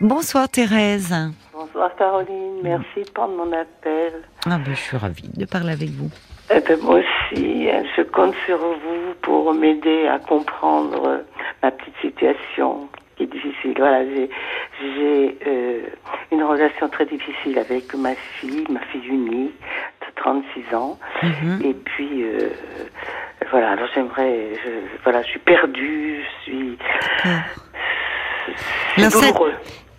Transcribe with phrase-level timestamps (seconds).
[0.00, 1.14] Bonsoir Thérèse.
[1.52, 4.12] Bonsoir Caroline, merci de prendre mon appel.
[4.46, 6.10] Ah ben, je suis ravie de parler avec vous.
[6.54, 11.22] Eh ben, moi aussi, hein, je compte sur vous pour m'aider à comprendre
[11.62, 13.74] ma petite situation qui est difficile.
[13.78, 15.80] Voilà, j'ai, euh,
[16.30, 19.54] une relation très difficile avec ma fille, ma fille unique
[20.02, 20.98] de 36 ans.
[21.22, 21.60] Mhm.
[21.64, 22.50] Et puis, euh,
[23.50, 24.70] voilà, alors j'aimerais, je,
[25.04, 26.78] voilà, je suis perdue, je suis...
[28.94, 29.54] C'est L'inceste- douloureux.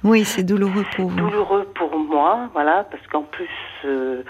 [0.07, 1.17] Oui, c'est douloureux pour vous.
[1.17, 3.49] douloureux pour moi, voilà, parce qu'en plus,
[3.83, 4.23] euh,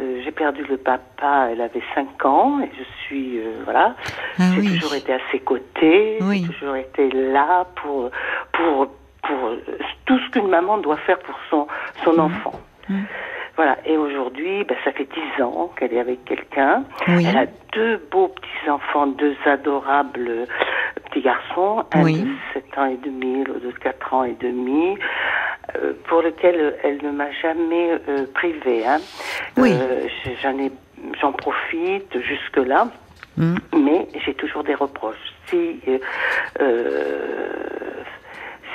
[0.00, 3.94] euh, j'ai perdu le papa, elle avait 5 ans, et je suis, euh, voilà,
[4.38, 4.74] Ah j'ai oui.
[4.78, 6.46] toujours été à ses côtés, Oui.
[6.46, 8.10] j'ai toujours été là pour,
[8.52, 8.86] pour,
[9.22, 9.50] pour
[10.06, 11.66] tout ce qu'une maman doit faire pour son,
[12.04, 12.52] son enfant.
[12.88, 13.04] Mhm.
[13.56, 16.84] Voilà, et aujourd'hui, ben, ça fait 10 ans qu'elle est avec quelqu'un.
[17.08, 17.26] Oui.
[17.28, 20.46] Elle a deux beaux petits-enfants, deux adorables
[21.08, 22.20] petits garçons, un Oui.
[22.22, 24.96] de 7 ans et demi, l'autre de 4 ans et demi,
[25.76, 28.86] euh, pour lequel elle ne m'a jamais euh, privée.
[28.86, 28.98] Hein.
[29.56, 29.72] Oui.
[29.72, 30.06] Euh,
[30.42, 30.70] j'en ai,
[31.20, 32.88] j'en profite jusque-là.
[33.36, 33.58] Mhm.
[33.84, 35.16] Mais j'ai toujours des reproches.
[35.46, 35.98] Si, euh,
[36.60, 38.02] euh,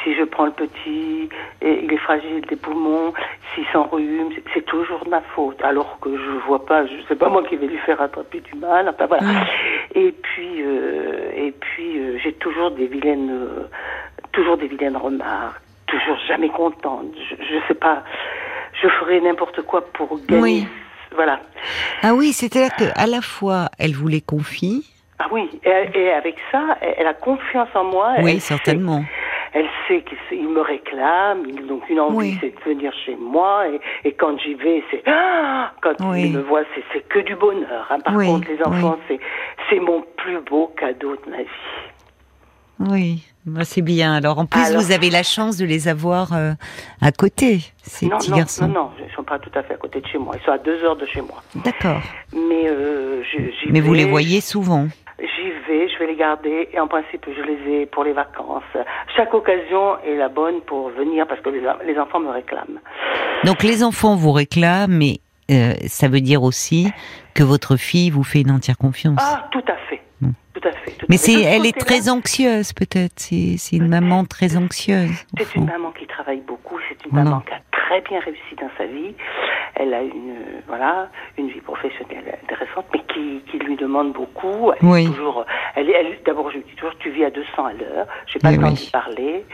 [0.03, 1.29] si je prends le petit,
[1.61, 3.13] et il est fragile des poumons,
[3.53, 5.61] s'il s'enrhume, c'est- toujours de ma faute.
[5.63, 8.55] Alors que je vois pas, je sais pas moi qui vais lui faire attraper du
[8.55, 8.87] mal.
[8.89, 9.23] Enfin voilà.
[9.23, 9.43] Mhm.
[9.95, 13.67] Et puis, euh, et puis euh, j'ai toujours des vilaines, euh,
[14.31, 17.07] toujours des vilaines remarques, toujours jamais contente.
[17.29, 18.03] Je, je sais pas.
[18.81, 20.41] Je ferai n'importe quoi pour gagner.
[20.41, 20.67] Oui.
[21.15, 21.39] Voilà.
[22.01, 24.89] Ah oui, c'est-à-dire qu'à la fois, elle vous les confie.
[25.19, 28.13] Ah oui, et, et avec ça, elle elle a confiance en moi.
[28.19, 29.03] Oui, elle sait- certainement.
[29.53, 32.37] Elle sait qu'il me réclame, il- donc une envie, Oui.
[32.41, 36.23] c'est de venir chez moi, et, et quand j'y vais, c'est ah quand Oui.
[36.25, 37.87] il me voit, c'est que du bonheur.
[37.89, 37.99] hein.
[38.03, 39.17] Par Oui, contre, les enfants, oui.
[39.17, 39.19] c'est
[39.69, 41.49] c'est mon plus beau cadeau de ma vie.
[42.79, 44.13] Oui, bah, c'est bien.
[44.13, 46.51] Alors en plus, Alors- vous avez la chance de les avoir euh,
[47.01, 48.67] à côté, ces non, petits non, garçons.
[48.67, 50.33] non, non, ils sont pas tout à fait à côté de chez moi.
[50.39, 51.41] Ils sont à deux heures de chez moi.
[51.55, 52.01] D'accord.
[52.33, 54.87] Mais euh, je- j'y Mais vous les voyez souvent.
[55.67, 58.63] Vais, je vais les garder et en principe je les ai pour les vacances.
[59.15, 62.79] Chaque occasion est la bonne pour venir parce que les, les enfants me réclament.
[63.43, 65.19] Donc les enfants vous réclament, mais
[65.51, 66.91] euh, ça veut dire aussi
[67.33, 69.19] que votre fille vous fait une entière confiance.
[69.21, 70.01] Ah, tout à fait.
[70.53, 70.91] Tout à fait.
[70.91, 73.13] tout mais c'est, elle est très anxieuse peut-être.
[73.17, 75.11] C'est, une maman très anxieuse.
[75.37, 77.29] C'est une maman qui travaille beaucoup, c'est une Voilà.
[77.31, 77.61] maman qui a
[77.93, 79.13] très bien réussi dans sa vie.
[79.75, 84.71] Elle a une euh, voilà une vie professionnelle intéressante, mais qui, qui lui demande beaucoup.
[84.71, 85.05] Elle est Oui.
[85.07, 85.45] toujours,
[85.75, 88.07] elle, est- elle, d'abord je lui dis toujours, tu vis à 200 à l'heure.
[88.27, 88.73] J'ai pas le temps oui.
[88.73, 89.45] d'y parler.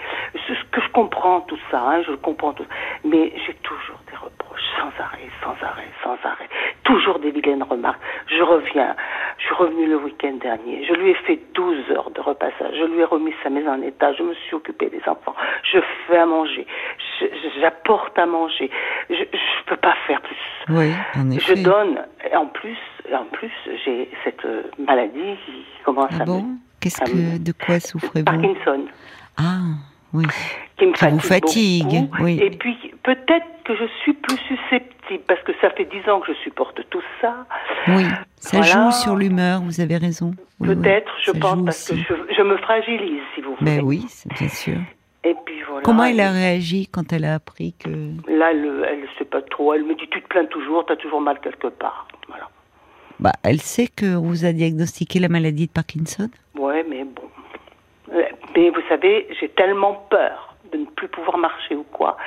[0.47, 2.65] Ce ce que je comprends tout ça, hein, je le comprends tout,
[3.03, 6.47] mais j'ai toujours des reproches sans arrêt, sans arrêt, sans arrêt.
[6.83, 7.99] Toujours des vilaines remarques.
[8.27, 8.95] Je reviens.
[9.39, 10.85] Je suis revenue le week-end dernier.
[10.85, 12.75] Je lui ai fait 12 heures de repassage.
[12.77, 14.13] Je lui ai remis sa maison en état.
[14.13, 15.33] Je me suis occupée des enfants.
[15.71, 16.67] Je fais à manger.
[17.61, 18.69] J'apporte à manger.
[19.09, 20.35] Je ne peux pas faire plus.
[20.69, 21.55] Oui, en effet.
[21.55, 21.99] Je donne.
[22.29, 22.77] Et en plus,
[23.13, 23.51] en plus,
[23.85, 26.41] j'ai cette euh, maladie qui commence Ah à bon?
[26.43, 26.55] Me.
[26.81, 28.25] Qu'est-ce que, de quoi souffrez-vous?
[28.25, 28.85] Parkinson,
[29.37, 29.59] Ah,
[30.13, 30.25] oui.
[30.77, 32.23] qui me Qui vous fatigue, fatigue, beaucoup.
[32.23, 32.39] oui.
[32.41, 36.33] Et puis peut-être que je suis plus susceptible parce que ça fait 10 ans que
[36.33, 37.45] je supporte tout ça.
[37.87, 38.05] Oui,
[38.37, 38.71] ça Voilà.
[38.73, 40.31] joue sur l'humeur, vous avez raison.
[40.59, 42.03] Oui, Peut-être, je pense, parce aussi.
[42.03, 43.77] que je, je me fragilise, si vous voulez.
[43.77, 44.05] Ben oui,
[44.39, 44.77] bien sûr.
[45.23, 45.83] Et puis voilà.
[45.83, 47.89] Comment elle a réagi quand elle a appris que...
[47.89, 49.73] Là, le- elle ne sait pas trop.
[49.73, 52.07] Elle me dit Tu te plains toujours, tu as toujours mal quelque part.
[52.29, 52.47] Voilà.
[53.19, 57.23] Bah, elle sait qu'on vous a diagnostiqué la maladie de Parkinson Ouais, mais bon.
[58.55, 62.17] Mais vous savez, j'ai tellement peur de ne plus pouvoir marcher ou quoi,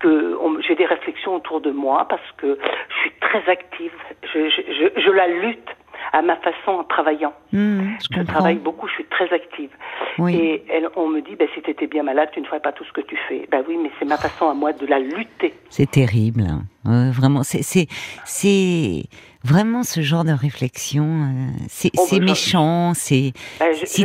[0.00, 0.36] que
[0.66, 2.58] j'ai des réflexions autour de moi parce que
[2.88, 3.92] je suis très active.
[4.32, 4.62] Je, je,
[4.96, 5.68] je, je la lutte
[6.12, 7.32] à ma façon en travaillant.
[7.52, 9.70] Hmm, Je travaille beaucoup, je suis très active.
[10.18, 10.34] Oui.
[10.36, 12.72] Et elle, on me dit, ben, si tu étais bien malade, tu ne ferais pas
[12.72, 13.46] tout ce que tu fais.
[13.50, 15.54] Ben oui, mais c'est ma façon à moi de la lutter.
[15.70, 16.42] C'est terrible.
[16.42, 16.62] hein.
[16.86, 17.62] Euh, vraiment, c'est
[19.44, 21.04] vraiment ce genre de réflexion.
[21.04, 22.92] euh, c'est, Oh, bah, méchant.
[22.94, 23.32] C'est,
[23.84, 24.04] si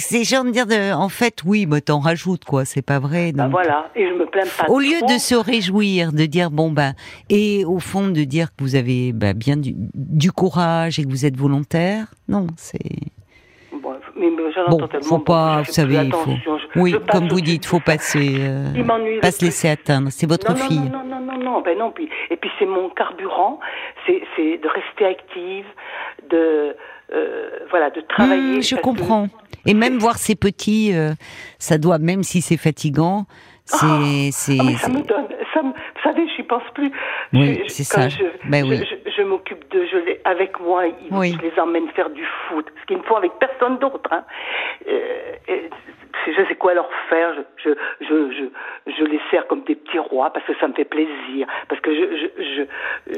[0.00, 2.64] c'est, genre de dire, de, en fait, oui, bah, t'en rajoutes quoi.
[2.64, 3.32] C'est pas vrai.
[3.32, 3.52] ben donc.
[3.52, 5.12] voilà, et je me plains pas Au lieu trop.
[5.12, 6.92] de se réjouir, de dire bon bah
[7.30, 11.08] et au fond de dire que vous avez bah, bien du, du courage et que
[11.10, 12.78] vous êtes volontaire, non, c'est
[14.18, 16.30] mais, mais j'en bon, entends tellement faut pas, vous savez, il faut,
[16.74, 19.44] je- oui, je passe comme vous dites, de faut passer, euh, Il m'ennuie pas se
[19.44, 20.08] laisser atteindre.
[20.10, 20.78] C'est votre non, fille.
[20.80, 21.90] Non, non, non, non, non, ben non.
[21.92, 23.60] Puis, et puis c'est mon carburant,
[24.06, 25.66] c'est c'est de rester active,
[26.30, 26.74] de
[27.14, 28.58] euh, voilà, de travailler.
[28.58, 29.28] Hmm, je que- comprends.
[29.64, 31.10] Et même voir ces petits, euh,
[31.58, 33.26] ça doit, même si c'est fatigant,
[33.64, 36.90] c'est, c'est, Ah, mais ça c'est- me donne, ça me, vous savez, j'y pense plus.
[37.32, 38.08] Oui, c'est ça.
[38.08, 38.84] Je, Ben je- oui.
[39.16, 41.36] Je, m'occupe de, je les, avec moi, ils, Oui.
[41.40, 44.10] je les emmène faire du foot, ce qu'ils ne font avec personne d'autre.
[44.12, 44.24] Hein.
[44.88, 45.32] Euh,
[46.32, 47.34] je sais quoi leur faire.
[47.62, 47.70] Je,
[48.00, 51.46] je, je, je, les sers comme des petits rois parce que ça me fait plaisir.
[51.68, 52.62] Parce que je, je,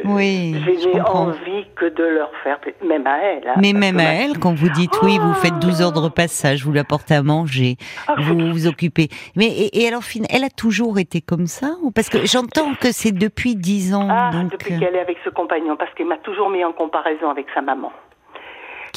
[0.05, 3.49] oui, j'ai envie que de leur faire, même à elle.
[3.49, 6.65] Hein, Mais même à elle, quand vous dites oui, vous faites 12 heures de repassage,
[6.65, 7.77] vous l'apportez à manger,
[8.07, 9.09] ah, vous vous occupez.
[9.37, 13.57] Mais et, alors, elle a toujours été comme ça Parce que j'entends que c'est depuis
[13.57, 14.09] 10 ans.
[14.11, 14.79] Ah, depuis euh.
[14.79, 17.93] qu'elle est avec ce compagnon, parce qu'elle m'a toujours mis en comparaison avec sa maman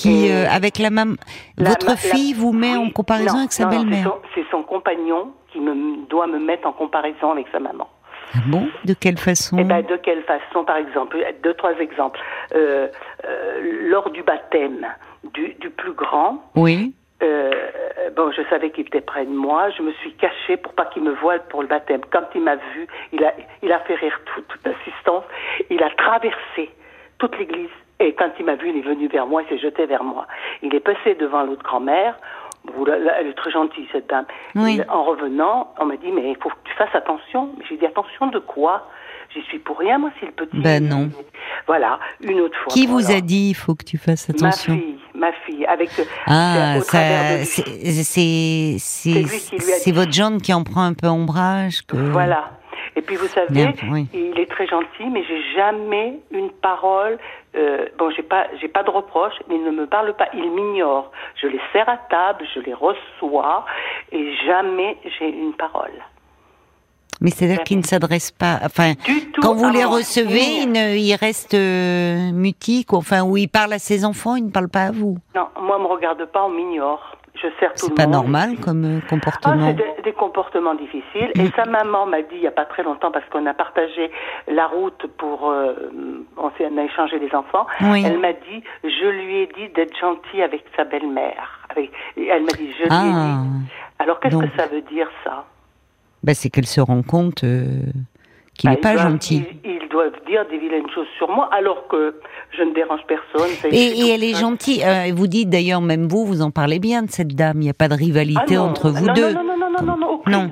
[0.02, 1.16] qui, euh, avec la maman,
[1.58, 4.14] votre fille vous met en comparaison avec sa belle-mère.
[4.36, 7.88] C'est son, compagnon qui me doit me mettre en comparaison avec sa maman.
[8.34, 8.70] Ah bon?
[8.86, 9.58] De quelle façon?
[9.60, 12.20] Eh ben, De quelle façon Par exemple, deux, trois exemples.
[12.56, 12.88] Euh,
[13.26, 14.88] euh, lors du baptême
[15.34, 16.94] du, du plus grand, oui.
[18.16, 19.70] bon, je savais qu'il était près de moi.
[19.72, 22.02] Je me suis cachée pour pas qu'il me voie pour le baptême.
[22.12, 25.26] Quand il m'a vu, il a, il a fait rire toute l'assistance.
[25.70, 26.70] Il a traversé
[27.20, 27.70] toute l'église
[28.02, 30.28] et quand il m'a vu, il est venu vers moi, il s'est jeté vers moi.
[30.64, 32.18] Il est passé devant l'autre grand-mère.
[32.68, 34.26] elle est très gentille, cette dame.
[34.56, 37.50] en revenant, on m'a dit, mais il faut que tu fasses attention.
[37.70, 38.88] J'ai dit, attention de quoi?
[39.34, 40.60] J'y suis pour rien, moi, si le petit.
[40.60, 41.10] Ben non.
[41.66, 42.74] Voilà, une autre fois.
[42.74, 44.74] Qui vous a dit, il faut que tu fasses attention?
[44.74, 45.90] Ma fille, ma fille, avec.
[46.26, 51.86] Ah, c'est c'est votre jeune qui en prend un peu ombrage.
[51.86, 51.96] Que...
[51.96, 52.50] Voilà.
[52.96, 53.74] Et puis vous savez,
[54.14, 57.18] il est très gentil, mais j'ai jamais une parole.
[57.56, 60.28] Euh, bon, j'ai pas, j'ai pas de reproche, mais il ne me parle pas.
[60.34, 61.12] Il m'ignore.
[61.36, 63.66] Je les sers à table, je les reçois,
[64.12, 65.92] et jamais j'ai une parole.
[67.20, 68.60] Mais c'est-à-dire qu'il ne s'adresse pas.
[68.64, 68.94] Enfin,
[69.42, 74.06] quand vous les recevez, il, il, reste euh, mutique, enfin, où il parle à ses
[74.06, 75.18] enfants, il ne parle pas à vous.
[75.36, 78.86] Non, moi, on me regarde pas, on m'ignore je sers tout C'est pas normal comme
[78.86, 79.56] euh, comportement.
[79.58, 81.32] Ah, c'est des, comportements difficiles.
[81.36, 84.12] Et sa maman m'a dit il y a pas très longtemps parce qu'on a partagé
[84.48, 85.74] la route pour euh,
[86.38, 87.66] on, a échangé les enfants.
[87.80, 91.68] Elle m'a dit je lui ai dit d'être gentil avec sa belle-mère.
[91.76, 93.42] Elle m'a dit je lui ai ah.
[93.44, 93.72] dit.
[94.00, 95.46] Alors qu'est-ce que ça veut dire ça?
[96.24, 97.66] Ben, c'est qu'elle se rend compte euh,
[98.58, 99.44] qu'il n'est bah, pas gentil.
[99.64, 102.16] Ils, doivent dire des vilaines choses sur moi alors que
[102.58, 103.50] je ne dérange personne.
[103.72, 104.82] Et, elle est gentille.
[104.84, 107.58] Euh, vous dites d'ailleurs, même vous, vous en parlez bien de cette dame.
[107.58, 109.34] Il n'y a pas de rivalité ah entre vous deux.
[109.34, 110.22] Non, non, non, non, non, non.
[110.28, 110.52] non.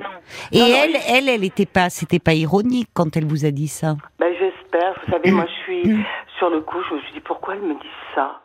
[0.52, 3.96] Et elle, elle, elle n'était pas, c'était pas ironique quand elle vous a dit ça.
[4.18, 4.94] Ben, j'espère.
[5.06, 6.04] Vous savez, moi, je suis mm.
[6.38, 6.78] sur le coup.
[6.90, 8.40] Je me suis dit pourquoi elle me dit ça?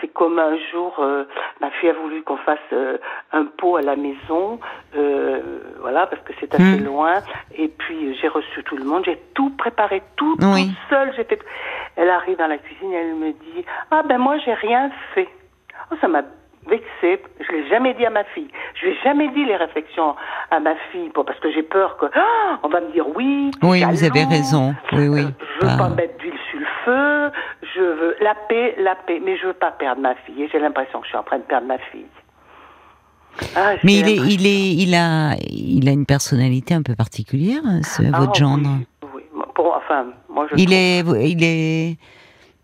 [0.00, 1.24] C'est comme un jour, euh,
[1.60, 2.98] ma fille a voulu qu'on fasse euh,
[3.32, 4.58] un pot à la maison,
[4.96, 5.40] euh,
[5.80, 6.84] voilà, parce que c'est assez mm.
[6.84, 7.14] loin.
[7.56, 10.56] Et puis j'ai reçu tout le monde, j'ai tout préparé, tout, tout
[10.88, 11.12] seul.
[11.16, 11.40] J'ai fait.
[11.96, 15.28] Elle arrive dans la cuisine, elle me dit Ah ben moi j'ai rien fait.
[15.90, 16.22] Oh, ça m'a
[16.70, 17.22] vexée.
[17.40, 18.48] Je l'ai jamais dit à ma fille.
[18.74, 20.14] Je lui ai jamais dit les réflexions
[20.50, 23.50] à ma fille, parce que j'ai peur que ah, on va me dire oui.
[23.62, 24.74] Oui, vous avez raison.
[24.92, 25.26] Oui, oui.
[25.60, 25.94] je veux pas ah.
[25.94, 27.32] mettre d'huile sur le feu.
[27.74, 30.42] Je veux la paix, la paix, mais je veux pas perdre ma fille.
[30.42, 32.06] Et j'ai l'impression que je suis en train de perdre ma fille.
[33.56, 37.62] Ah, mais il est, il est, il a, il a une personnalité un peu particulière,
[37.82, 38.68] ce, ah, votre gendre.
[39.14, 39.22] Oui,
[39.54, 40.56] Pour, enfin, moi je.
[40.56, 41.96] Il est, il est,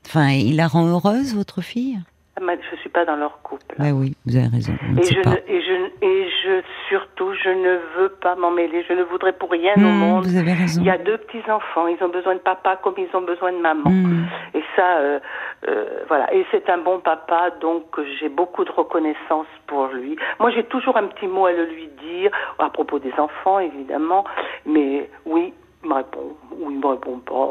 [0.07, 1.99] enfin, il la rend heureuse, votre fille?
[2.39, 3.77] Je ne suis pas dans leur couple.
[3.79, 4.73] Ben oui, vous avez raison.
[4.99, 5.21] Et je,
[5.53, 8.87] et je, et je, surtout, je ne veux pas m'en mêler.
[8.89, 10.25] Je ne voudrais pour rien au hmm, monde.
[10.25, 10.81] Vous avez raison.
[10.81, 11.89] Il y a deux petits enfants.
[11.89, 13.91] Ils ont besoin de papa comme ils ont besoin de maman.
[13.91, 14.25] Hmm.
[14.55, 15.21] Et ça, euh,
[15.69, 16.33] euh, voilà.
[16.33, 17.85] Et c'est un bon papa, donc
[18.19, 20.17] j'ai beaucoup de reconnaissance pour lui.
[20.41, 24.25] Moi, j'ai toujours un petit mot à le lui dire à propos des enfants, évidemment.
[24.65, 25.53] Mais oui,
[25.85, 26.35] il me répond.
[26.59, 27.51] Ou il me répond pas.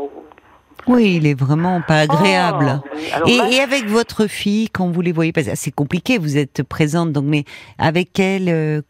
[0.88, 2.82] Oui, il est vraiment pas agréable.
[2.86, 7.26] Oh, et, avec votre fille, quand vous les voyez, c'est compliqué, vous êtes présente, donc
[7.26, 7.44] mais
[7.80, 8.82] avec elle, euh,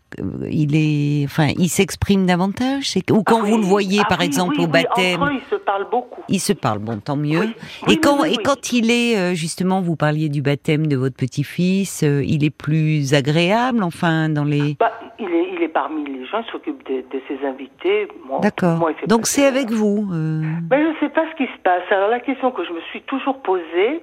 [0.49, 4.59] il est, enfin, il s'exprime davantage, ou quand ah vous le voyez, ah par exemple,
[4.59, 5.21] au baptême.
[5.31, 6.21] il se parle beaucoup.
[6.27, 7.49] Il se parle, bon, tant mieux.
[7.87, 12.03] et quand, et quand il est, euh, justement, vous parliez du baptême de votre petit-fils,
[12.03, 14.75] euh, il est plus agréable, enfin, dans les.
[14.79, 18.07] Bah, il est, il est parmi les gens, il s'occupe de, ses invités.
[18.41, 18.79] D'accord.
[19.07, 20.07] Donc c'est avec vous.
[20.13, 20.41] Euh...
[20.63, 21.83] Ben, je ne sais pas ce qui se passe.
[21.91, 24.01] Alors la question que je me suis toujours posée,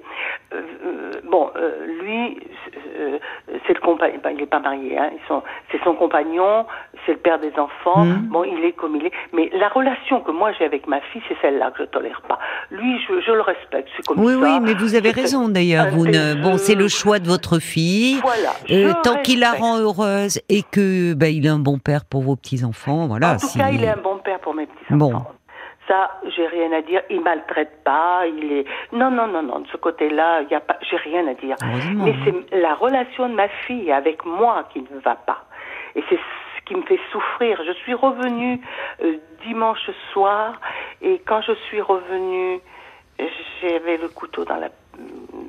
[0.53, 2.39] euh, euh bon, euh, lui,
[3.67, 5.11] c'est le compagnon, ben, il n'est pas marié, hein,
[5.71, 6.67] c'est son compagnon,
[7.07, 8.05] c'est le père des enfants.
[8.05, 8.29] Mmh.
[8.29, 9.13] Bon, il est comme il est.
[9.33, 12.39] Mais la relation que moi j'ai avec ma fille, c'est celle-là que je tolère pas.
[12.71, 14.39] Lui, je, je le respecte, comme oui, ça.
[14.39, 15.87] Oui, oui, mais vous avez raison d'ailleurs.
[15.89, 18.21] Vous ne, bon, c'est le choix de votre fille.
[18.21, 18.93] Voilà.
[19.03, 22.65] tant qu'il la rend heureuse et que ben, il un bon père pour vos petits
[22.65, 23.33] enfants, voilà.
[23.33, 24.97] En tout cas, il est un bon père pour mes petits enfants.
[24.97, 25.25] Bon.
[25.89, 27.03] Ça, j'ai rien à dire.
[27.11, 28.25] Il maltraite pas.
[28.27, 29.61] Il est non, non, non, non.
[29.61, 30.79] De ce côté-là, il y a pas.
[30.89, 31.57] J'ai rien à dire.
[31.97, 35.45] Mais c'est la relation de ma fille avec moi qui ne va pas.
[35.97, 37.61] Et c'est ce qui me fait souffrir.
[37.67, 38.61] Je suis revenue
[39.03, 40.61] euh, dimanche soir
[41.01, 42.61] et quand je suis revenue,
[43.61, 44.69] j'avais le couteau dans la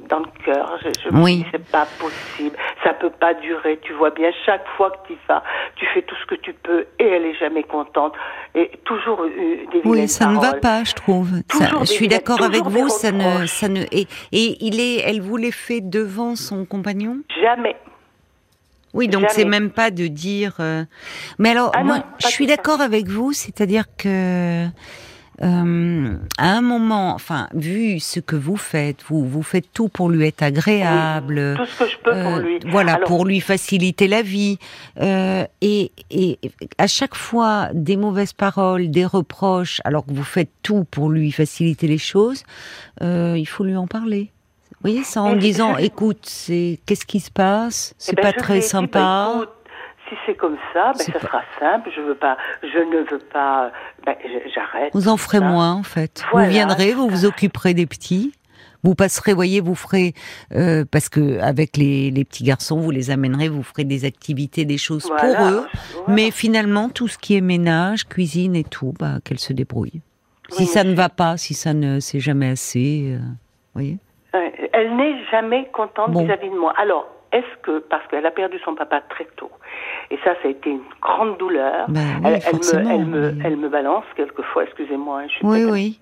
[0.10, 0.78] dans le cœur.
[0.84, 1.38] Je, je me Oui.
[1.38, 2.56] dis, c'est pas possible.
[2.84, 3.80] Ça peut pas durer.
[3.84, 5.44] Tu vois bien, chaque fois que tu vas,
[5.76, 8.14] tu fais tout ce que tu peux et elle est jamais contente.
[8.56, 9.30] Et toujours euh,
[9.72, 11.30] des Oui, ça ne va pas, je trouve.
[11.52, 12.90] Ça- je suis d'accord avec vous.
[12.90, 13.82] Ça ne, ça ne.
[13.92, 17.20] Et, et il est, elle vous les fait devant son compagnon?
[17.42, 17.76] Jamais.
[18.94, 20.54] Oui, donc c'est même pas de dire.
[20.60, 20.84] euh,
[21.40, 24.68] Mais alors, Ah moi, non, je suis d'accord avec vous, c'est-à-dire que.
[25.42, 30.10] Euh, à un moment, enfin, vu ce que vous faites, vous vous faites tout pour
[30.10, 32.60] lui être agréable, Tout ce que je peux pour euh, lui.
[32.68, 34.60] Voilà, Alors, pour lui faciliter la vie.
[35.02, 36.40] Euh, et, et
[36.78, 41.32] à chaque fois, des mauvaises paroles, des reproches, alors que vous faites tout pour lui
[41.32, 42.44] faciliter les choses,
[43.02, 44.30] euh, il faut lui en parler.
[44.72, 47.92] Vous voyez, ça en disant, écoute, c'est qu'est-ce qui se passe?
[47.94, 49.00] Eh C'est ben, pas très dit, sympa.
[49.00, 49.50] bah, écoute,
[50.14, 51.90] si c'est comme ça, ben, ça pas- sera simple.
[51.96, 53.72] Je veux pas, je ne veux pas.
[54.06, 54.16] Ben,
[54.54, 54.92] j'arrête.
[54.94, 55.46] Vous en ferez ça.
[55.46, 56.24] moins, en fait.
[56.32, 58.34] Voilà, vous viendrez, vous vous occuperez des petits.
[58.86, 60.14] Vous passerez, voyez, vous ferez
[60.54, 64.66] euh, parce que avec les, les petits garçons, vous les amènerez, vous ferez des activités,
[64.66, 65.36] des choses pour eux.
[65.38, 65.68] voilà.
[66.10, 70.02] Mais finalement, tout ce qui est ménage, cuisine et tout, bah, qu'elle se débrouille.
[70.50, 73.20] Si Oui, ça mais ne va pas, si ça ne c'est jamais assez, euh,
[73.74, 73.98] voyez.
[74.74, 76.26] Elle n'est jamais contente Bon.
[76.26, 76.74] vis-à-vis de moi.
[76.78, 79.52] Alors, est-ce que, parce qu'elle a perdu son papa très tôt,
[80.12, 83.58] et ça, ça a été une grande douleur, Ben oui, elle, me, elle, me, elle
[83.58, 86.00] me balance quelquefois, excusez-moi, hein, je suis Oui, oui.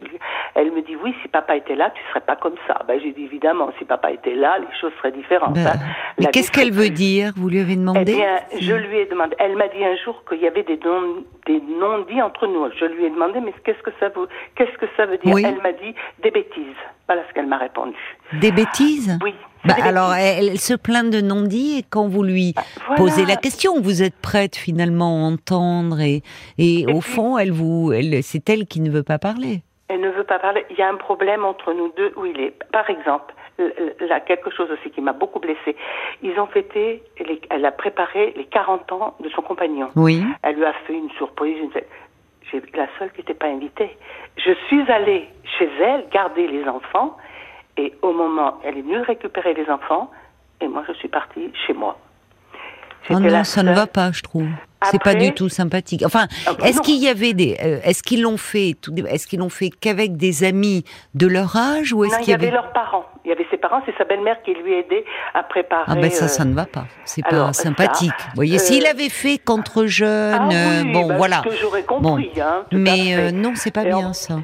[0.53, 2.81] Elle me dit, oui, si papa était là, tu serais pas comme ça.
[2.85, 5.53] Ben, j'ai dit, évidemment, si papa était là, les choses seraient différentes.
[5.53, 5.79] Ben, hein.
[6.19, 7.31] mais qu'est-ce qu'elle veut dire?
[7.37, 9.35] Vous lui avez eh demandé bien, je lui ai demandé.
[9.39, 12.69] Elle m'a dit un jour qu'il y avait des non, des non-dits entre nous.
[12.77, 15.33] Je lui ai demandé, mais qu'est-ce que ça veut, qu'est-ce que ça veut dire?
[15.33, 15.43] Oui.
[15.45, 16.75] Elle m'a dit des bêtises.
[17.11, 17.97] Voilà ce qu'elle m'a répondu.
[18.39, 19.33] Des bêtises Oui.
[19.65, 20.25] Bah, des alors, bêtises.
[20.37, 22.53] elle, elle se plaint de non-dit et quand vous lui
[22.85, 22.95] voilà.
[22.95, 26.23] posez la question, vous êtes prête finalement à entendre et,
[26.57, 29.61] et, Et au puis- fond, elle vous, elle, c'est elle qui ne veut pas parler.
[29.89, 30.65] Elle ne veut pas parler.
[30.69, 32.53] Il y a un problème entre nous deux où il est.
[32.71, 33.33] Par exemple,
[33.99, 35.75] là, quelque chose aussi qui m'a beaucoup blessée.
[36.23, 39.89] Ils ont fêté, les- elle a préparé les 40 ans de son compagnon.
[39.97, 40.23] Oui.
[40.43, 41.57] Elle lui a fait une surprise.
[41.61, 41.71] Une...
[42.51, 43.97] J'ai la seule qui n'était pas invitée.
[44.37, 45.27] Je suis allée
[45.57, 47.17] chez elle garder les enfants
[47.77, 50.11] et au moment, elle est venue récupérer les enfants
[50.59, 51.97] et moi je suis partie chez moi.
[53.17, 54.47] J'étais non, la ça ne va pas, je trouve.
[54.89, 56.01] C'est pas du tout sympathique.
[56.03, 58.75] Enfin, Ah bah est-ce qu'il y avait des, euh, est-ce qu'ils l'ont fait,
[59.07, 62.49] est-ce qu'ils l'ont fait qu'avec des amis de leur âge ou est-ce qu'il y avait
[62.49, 63.05] leurs parents.
[63.23, 65.83] Il y avait ses parents, c'est sa belle-mère qui lui aidait à préparer.
[65.85, 66.85] Ah ben ça, euh, ça ne va pas.
[67.05, 68.11] C'est pas ça, sympathique.
[68.29, 70.47] Vous voyez, euh, s'il avait fait qu'entre jeunes, Ah
[70.83, 71.41] oui, bon, bah, voilà.
[71.45, 74.39] Que j'aurais compris, hein, tout à Mais non, c'est pas Et bien en- ça.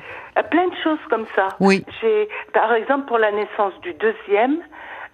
[0.51, 1.47] Plein de choses comme ça.
[1.59, 1.83] Oui.
[1.99, 4.57] J'ai, par exemple, pour la naissance du deuxième,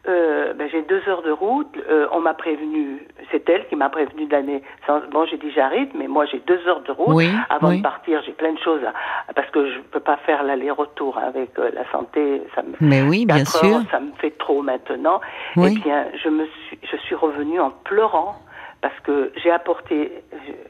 [0.07, 1.67] euh, ben, j'ai deux heures de route.
[1.89, 5.03] euh, on m'a prévenu, c'est elle qui m'a prévenu naissance.
[5.11, 7.15] Bon, j'ai dit j'arrive, mais moi j'ai deux heures de route.
[7.15, 7.77] Oui, Avant oui.
[7.77, 11.57] de partir, j'ai plein de choses à- parce que je peux pas faire l'aller-retour avec
[11.57, 12.41] euh, la santé.
[12.53, 13.75] Ça me, Mais oui, bien Quatre sûr.
[13.77, 15.21] heures, ça me fait trop maintenant.
[15.55, 15.75] Oui.
[15.77, 18.35] Eh bien, je me suis, je suis revenue en pleurant
[18.81, 20.11] parce que j'ai apporté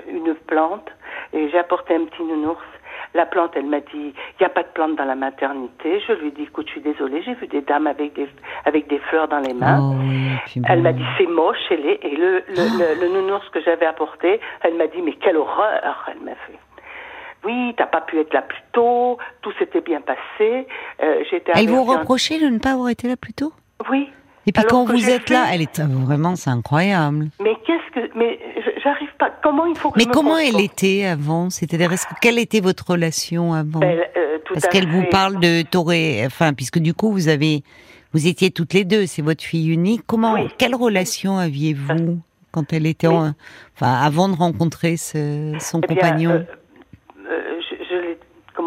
[0.08, 0.88] une plante
[1.34, 2.62] et j'ai apporté un petit nounours.
[3.16, 6.02] La plante, elle m'a dit, il n'y a pas de plante dans la maternité.
[6.08, 8.28] Je lui ai dit, écoute, je suis désolée, j'ai vu des dames avec des,
[8.66, 9.80] avec des fleurs dans les mains.
[9.82, 12.00] Oh, oui, Elle m'a dit c'est moche, elle est.
[12.04, 16.10] Et le, le, le, le nounours que j'avais apporté, elle m'a dit mais quelle horreur,
[16.12, 16.58] elle m'a fait.
[17.46, 20.66] Oui, t'as pas pu être là plus tôt, tout s'était bien passé.
[21.02, 23.52] Euh, j'étais Elle vous reprochait de ne pas avoir été là plus tôt?
[23.92, 24.10] Oui.
[24.46, 27.30] Et puis Alors quand vous êtes là, elle est vraiment, c'est incroyable.
[27.42, 28.18] Mais qu'est-ce que.
[28.18, 28.40] Mais
[28.84, 29.32] j'arrive pas.
[29.42, 31.50] Comment il faut que Mais je me comment elle était avant?
[31.50, 33.80] C'est-à-dire, quelle était votre relation avant?
[33.82, 37.64] Elle, euh, Parce qu'elle vous parle de Toré, enfin, puisque du coup vous avez,
[38.12, 40.02] vous étiez toutes les deux, c'est votre fille unique.
[40.06, 40.48] Comment, Oui.
[40.58, 42.20] quelle relation aviez-vous
[42.52, 43.16] quand elle était, Oui.
[43.16, 43.34] en-
[43.76, 46.32] enfin, avant de rencontrer ce- son Eh bien, compagnon?
[46.32, 46.44] euh,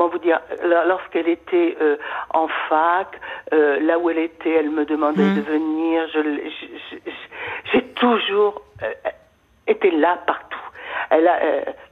[0.07, 0.41] comment vous dire,
[0.87, 1.97] lorsqu'elle était euh,
[2.31, 3.09] en fac,
[3.53, 5.35] euh, là où elle était, elle me demandait Hmm.
[5.35, 6.07] de venir.
[6.13, 7.01] Je,
[7.73, 8.87] j'ai toujours euh,
[9.67, 10.59] été là partout.
[11.11, 11.39] Elle a,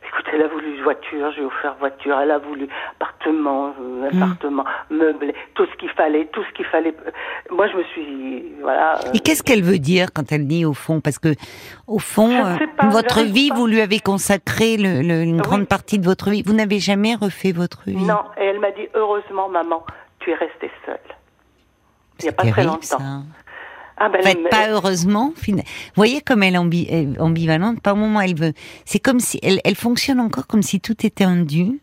[0.07, 2.19] écoute, elle a voulu voiture, j'ai offert voiture.
[2.21, 2.69] Elle a voulu
[3.25, 4.23] appartement, euh, Hmm.
[4.23, 6.95] appartement meublé, tout ce qu'il fallait, tout ce qu'il fallait.
[7.51, 8.99] Moi, je me suis, voilà.
[9.07, 11.01] euh, Et qu'est-ce qu'elle veut dire quand elle dit au fond?
[11.01, 11.35] Parce que
[11.87, 12.31] au fond,
[12.77, 13.55] pas, euh, votre vie, pas.
[13.57, 15.41] vous lui avez consacré le- le- une Oui.
[15.43, 16.43] grande partie de votre vie.
[16.45, 17.97] Vous n'avez jamais refait votre vie?
[18.05, 19.85] Non, et elle m'a dit heureusement, maman,
[20.21, 20.99] tu es restée seule.
[22.21, 22.81] Il n'y a pas très longtemps.
[22.83, 22.99] ça.
[23.97, 25.33] Ah ben, En fait, pas heureusement.
[25.47, 25.55] Vous
[25.95, 27.81] voyez comme elle est ambi- est ambivalente.
[27.81, 28.53] Par moment, elle veut.
[28.85, 31.81] C'est comme si elle, elle fonctionne encore comme si tout était un dû.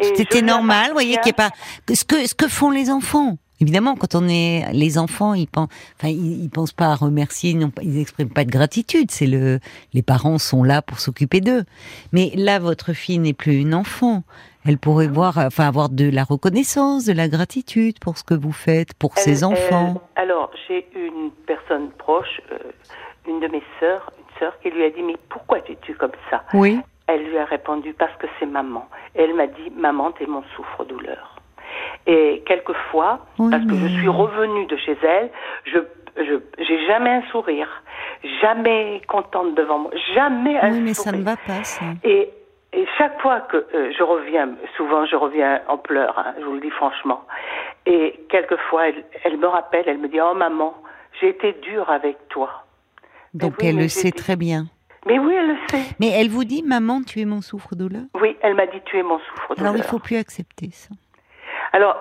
[0.00, 0.88] C'était normal.
[0.88, 1.82] Vous voyez qu'il n'y a appartiens.
[1.86, 3.36] pas ce que ce que font les enfants.
[3.60, 7.68] Évidemment, quand on est les enfants, ils pensent, enfin, ils, pensent pas à remercier, ils,
[7.82, 9.10] ils expriment pas de gratitude.
[9.10, 9.58] C'est le,
[9.94, 11.64] les parents sont là pour s'occuper d'eux.
[12.12, 14.22] Mais là, votre fille n'est plus une enfant.
[14.64, 18.52] Elle pourrait voir, enfin, avoir de la reconnaissance, de la gratitude pour ce que vous
[18.52, 20.00] faites, pour ses enfants.
[20.14, 22.58] alors, j'ai une personne proche, euh,
[23.26, 26.12] une de mes sœurs, une sœur, qui lui a dit mais pourquoi tu es comme
[26.30, 26.44] ça?
[26.54, 26.78] Oui.
[27.08, 28.86] Elle lui a répondu parce que c'est maman.
[29.16, 31.36] Et elle m'a dit maman, t'es mon souffre-douleur.
[32.06, 35.30] Et quelquefois, parce que je suis revenue de chez elle,
[35.64, 35.78] je
[36.16, 37.68] je j'ai jamais un sourire,
[38.40, 41.84] jamais contente devant moi, jamais un oui, mais ça ne va pas ça.
[42.04, 42.30] Et
[42.72, 46.54] et chaque fois que euh, je reviens, souvent je reviens en pleurs, hein, je vous
[46.54, 47.22] le dis franchement.
[47.86, 50.74] Et quelquefois, elle, elle, me rappelle, elle me dit Oh maman,
[51.20, 52.64] j'ai été dure avec toi.
[53.32, 54.66] Donc elle le sait très bien.
[55.06, 55.84] Mais oui, elle le sait.
[56.00, 59.02] Mais elle vous dit Maman, tu es mon souffre-douleur Oui, elle m'a dit Tu es
[59.02, 59.70] mon souffre-douleur.
[59.70, 60.90] Alors il faut plus accepter ça.
[61.72, 61.96] Alors,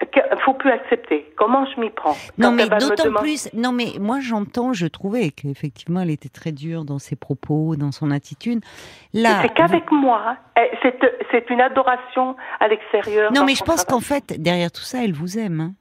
[0.00, 1.32] il faut plus accepter.
[1.36, 3.52] Comment je m'y prends Non, mais d'autant plus.
[3.54, 7.92] Non, mais moi j'entends, je trouvais qu'effectivement elle était très dure dans ses propos, dans
[7.92, 8.60] son attitude.
[9.12, 10.36] Là, c'est qu'avec moi.
[10.56, 10.70] Eh,
[11.30, 13.32] c'est une adoration à l'extérieur.
[13.32, 15.60] Non, mais je pense qu'en fait derrière tout ça, elle vous aime.
[15.60, 15.72] Hein.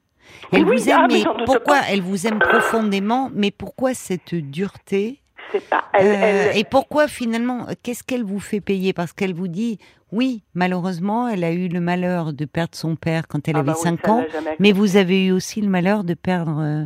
[0.51, 5.21] Elle vous aime, ah, mais pourquoi Elle vous aime profondément, mais pourquoi cette dureté
[5.69, 5.85] pas.
[5.99, 8.93] Euh, et pourquoi finalement Qu'est-ce qu'elle vous fait payer?
[8.93, 9.79] Parce qu'elle vous dit
[10.11, 13.73] oui, malheureusement, elle a eu le malheur de perdre son père quand elle ah avait
[13.73, 14.25] 5 bah ans,
[14.59, 16.85] mais vous avez eu aussi le malheur de perdre euh,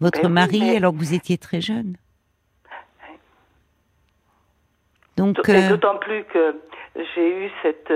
[0.00, 1.96] votre mari alors que vous étiez très jeune.
[5.16, 6.56] Donc, euh, d'autant plus que
[7.14, 7.92] j'ai eu cette,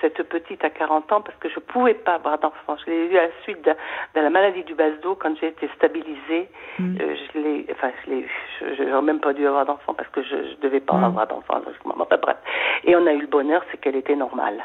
[0.00, 2.76] cette petite à 40 ans parce que je pouvais pas avoir d'enfant.
[2.84, 3.74] Je l'ai eu à la suite de,
[4.20, 6.48] la maladie du bas dos quand j'ai été stabilisée.
[6.78, 6.96] Mm.
[7.00, 8.26] Euh, je l'ai, enfin, je l'ai,
[8.60, 11.04] je n'aurais même pas dû avoir d'enfant parce que je, ne devais pas mm.
[11.04, 11.60] avoir d'enfant.
[11.84, 12.36] Bref.
[12.84, 14.64] Et on a eu le bonheur, c'est qu'elle était normale.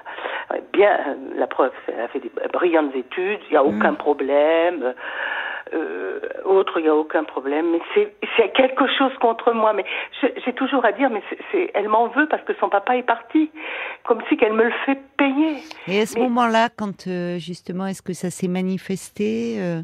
[0.71, 3.67] Bien, la preuve, elle a fait des brillantes études, il n'y a mm.
[3.67, 4.93] aucun problème
[5.73, 7.71] euh, autre, il n'y a aucun problème.
[7.71, 9.73] Mais c'est quelque chose contre moi.
[9.73, 9.85] Mais
[10.21, 13.51] j'ai toujours à dire, mais c'est elle m'en veut parce que son papa est parti,
[14.03, 15.57] comme si qu'elle me le fait payer.
[15.87, 19.81] Et à ce moment-là, quand euh, justement, est-ce que ça s'est manifesté euh,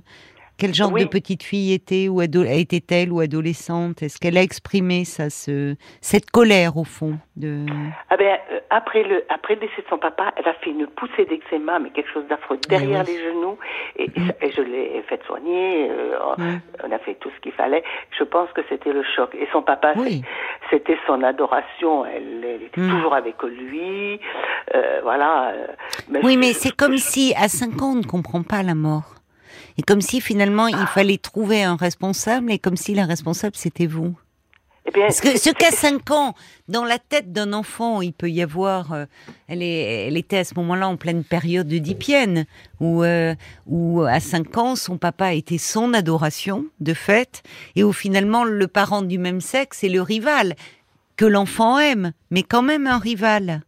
[0.57, 4.03] quel genre de petite fille était ou était-elle ou adolescente?
[4.03, 7.65] Est-ce qu'elle a exprimé ça, ce, cette colère au fond de...
[8.09, 8.38] ah ben,
[8.69, 11.89] après, le, après le décès de son papa, elle a fait une poussée d'eczéma, mais
[11.89, 13.57] quelque chose d'affreux derrière les genoux.
[13.97, 14.31] Et, mm.
[14.55, 15.89] je l'ai fait soigner.
[15.89, 16.17] Euh.
[16.83, 17.83] On a fait tout ce qu'il fallait.
[18.17, 19.33] Je pense que c'était le choc.
[19.33, 19.94] Et son papa,
[20.70, 22.05] c'était son adoration.
[22.05, 22.89] Elle, était mm.
[22.89, 24.20] toujours avec lui.
[24.75, 25.53] Euh, voilà.
[26.24, 29.15] oui, mais c'est comme si à 5 ans, on ne comprend pas la mort.
[29.77, 33.87] Et comme si finalement il fallait trouver un responsable et comme si la responsable c'était
[33.87, 34.13] vous.
[34.95, 36.33] Eh Parce que ce qu'à 5 ans,
[36.67, 39.05] dans la tête d'un enfant, il peut y avoir, euh,
[39.47, 42.45] elle, est, elle était à ce moment-là en pleine période de Dipienne,
[42.79, 43.35] où, euh,
[43.67, 47.43] où à 5 ans, son papa était son adoration, de fait,
[47.75, 50.55] et où finalement le parent du même sexe est le rival,
[51.17, 53.61] que l'enfant aime, mais quand même un rival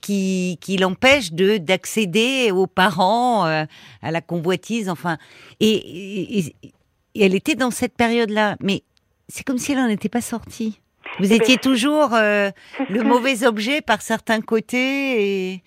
[0.00, 3.64] qui, qui l'empêche de d'accéder aux parents, euh,
[4.02, 5.18] à la convoitise, enfin.
[5.60, 6.54] Et,
[7.16, 8.82] elle était dans cette période-là, mais
[9.28, 10.80] c'est comme si elle n'en était pas sortie.
[11.18, 12.50] Vous eh ben, étiez toujours euh,
[12.88, 15.62] le mauvais objet par certains côtés, et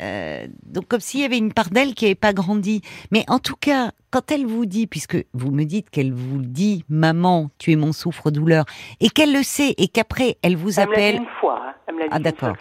[0.00, 2.82] euh, donc comme s'il y avait une part d'elle qui n'avait pas grandi.
[3.10, 6.84] Mais en tout cas, quand elle vous dit, puisque vous me dites qu'elle vous dit,
[6.88, 8.64] maman, tu es mon souffre-douleur,
[9.00, 11.16] et qu'elle le sait, et qu'après elle vous appelle.
[11.16, 11.62] une fois.
[11.64, 11.74] Hein.
[11.86, 12.56] Elle me l'a dit ah d'accord.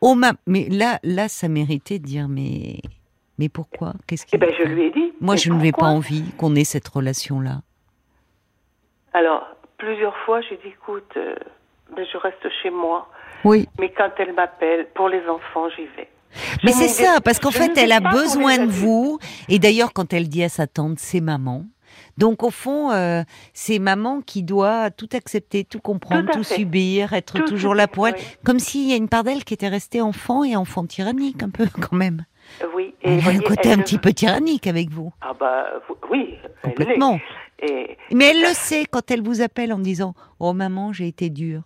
[0.00, 2.80] Oh ma, mais là, là, ça méritait de dire, mais,
[3.38, 3.94] mais pourquoi?
[4.06, 5.12] Qu'est-ce qui Eh ben, je lui ai dit.
[5.20, 7.62] Moi, je n'avais pas envie qu'on ait cette relation-là.
[9.12, 9.46] Alors,
[9.82, 11.34] plusieurs fois, j'ai dit, écoute, euh,
[11.96, 13.08] ben, je reste chez moi.
[13.44, 13.68] Oui.
[13.80, 16.08] Mais quand elle m'appelle pour les enfants, j'y vais.
[16.62, 19.18] Mais c'est ça, parce qu'en fait, elle a besoin de vous.
[19.48, 21.64] Et d'ailleurs, quand elle dit à sa tante, c'est maman.
[22.16, 27.44] Donc au fond, euh, c'est maman qui doit tout accepter, tout comprendre, tout, subir, être
[27.44, 28.14] toujours là pour elle,
[28.44, 31.50] comme s'il y a une part d'elle qui était restée enfant et enfant tyrannique un
[31.50, 32.24] peu quand même.
[32.74, 32.94] Oui.
[33.02, 35.12] Et elle a un côté un petit peu tyrannique avec vous.
[35.20, 35.66] Ah bah
[36.10, 36.38] oui.
[36.62, 37.20] Complètement.
[38.12, 41.62] Mais elle le sait quand elle vous appelle en disant Oh maman, j'ai été dure.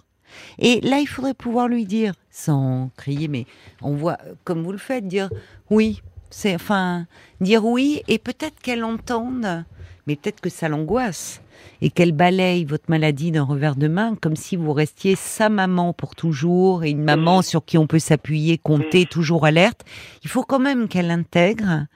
[0.59, 3.46] Et là, il faudrait pouvoir lui dire, sans crier, mais
[3.80, 5.30] on voit, comme vous le faites, dire
[5.70, 6.02] oui.
[6.28, 7.06] C'est enfin
[7.40, 9.64] dire oui, et peut-être qu'elle entende,
[10.06, 11.40] mais peut-être que ça l'angoisse
[11.80, 15.92] et qu'elle balaye votre maladie d'un revers de main, comme si vous restiez sa maman
[15.92, 19.82] pour toujours et une maman sur qui on peut s'appuyer, compter, toujours alerte.
[20.24, 21.87] Il faut quand même qu'elle intègre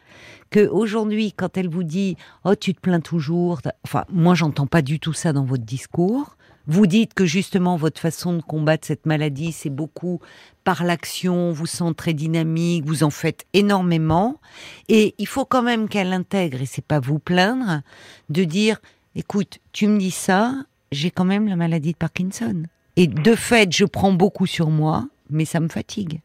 [0.50, 4.82] que aujourd'hui, quand elle vous dit oh tu te plains toujours, enfin moi j'entends pas
[4.82, 6.36] du tout ça dans votre discours.
[6.66, 10.20] Vous dites que justement votre façon de combattre cette maladie, c'est beaucoup
[10.62, 14.40] par l'action, vous sentez très dynamique, vous en faites énormément,
[14.88, 17.80] et il faut quand même qu'elle intègre, et c'est pas vous plaindre,
[18.28, 18.78] de dire,
[19.16, 20.54] écoute, tu me dis ça,
[20.92, 22.64] j'ai quand même la maladie de Parkinson.
[22.96, 26.20] Et de fait, je prends beaucoup sur moi, mais ça me fatigue.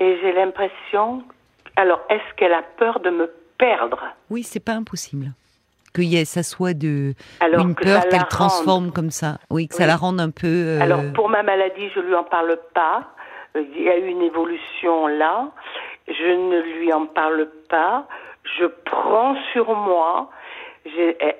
[0.00, 1.22] Et j'ai l'impression,
[1.76, 5.32] alors est-ce qu'elle a peur de me perdre Oui, c'est pas impossible
[5.96, 9.38] que y ait, ça soit de une peur qu'elle transforme comme ça.
[9.48, 10.46] Oui, que ça la rende un peu.
[10.46, 13.04] Euh, Alors pour ma maladie, je lui en parle pas.
[13.56, 15.48] Euh, il y a eu une évolution là.
[16.06, 18.06] Je ne lui en parle pas.
[18.58, 20.30] Je prends sur moi.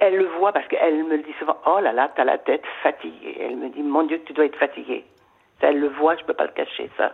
[0.01, 3.37] Elle le voit parce qu'elle me dit souvent Oh là là, t'as la tête fatiguée.
[3.39, 5.05] Elle me dit Mon Dieu, tu dois être fatiguée.
[5.61, 7.13] elle le voit, je peux pas le cacher, ça.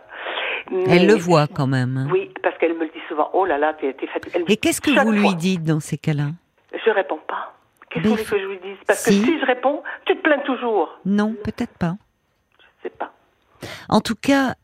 [0.71, 1.97] Elle le voit quand même.
[1.97, 2.07] Hein.
[2.11, 4.45] Oui, parce qu'elle me le dit souvent Oh là là, t'es fatiguée.
[4.47, 6.29] Et qu'est-ce que vous lui dites dans ces cas-là?
[6.85, 7.53] Je réponds pas.
[7.89, 8.77] Qu'est-ce que que je lui dise?
[8.87, 10.89] Parce que si je réponds, tu te plains toujours.
[11.05, 11.95] Non, peut-être pas.
[12.59, 13.13] Je sais pas.
[13.87, 14.55] En tout cas,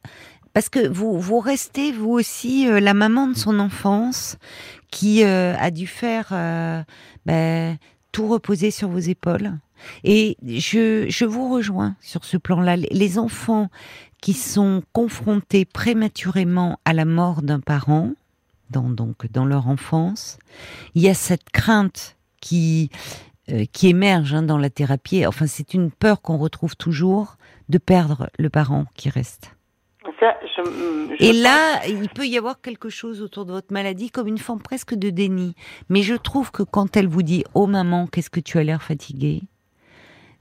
[0.53, 4.37] parce que vous, vous restez, vous aussi, euh, la maman de son enfance
[4.91, 6.81] qui euh, a dû faire euh,
[7.25, 7.77] ben,
[8.11, 9.51] tout reposer sur vos épaules.
[10.03, 12.75] Et je, je vous rejoins sur ce plan-là.
[12.75, 13.69] Les enfants
[14.21, 18.11] qui sont confrontés prématurément à la mort d'un parent,
[18.69, 20.37] dans, donc, dans leur enfance.
[20.95, 22.89] Il y a cette crainte qui,
[23.51, 25.25] euh, qui émerge hein, dans la thérapie.
[25.25, 27.37] Enfin, c'est une peur qu'on retrouve toujours
[27.69, 29.55] de perdre le parent qui reste.
[31.19, 34.61] Et là, il peut y avoir quelque chose autour de votre maladie comme une forme
[34.61, 35.55] presque de déni.
[35.89, 38.81] Mais je trouve que quand elle vous dit Oh maman, qu'est-ce que tu as l'air
[38.81, 39.41] fatiguée?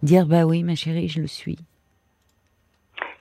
[0.02, 1.58] Dire Bah oui, ma chérie, je le suis.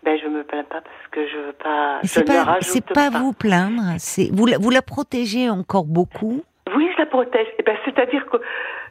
[0.07, 1.99] Ben, je me plains pas parce que je veux pas.
[2.03, 3.81] C'est pas, c'est pas, vous plaindre.
[3.97, 6.43] C'est vous, la, vous la protégez encore beaucoup?
[6.73, 7.47] Oui, je la protège.
[7.59, 8.37] Eh ben, c'est-à-dire que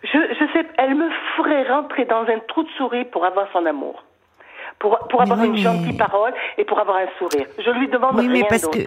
[0.03, 3.65] je, je sais, elle me ferait rentrer dans un trou de souris pour avoir son
[3.65, 4.05] amour,
[4.79, 7.47] pour, pour avoir une gentille parole et pour avoir un sourire.
[7.65, 8.81] Je lui demande oui, rien mais parce que